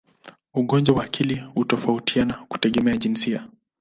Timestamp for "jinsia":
2.97-3.47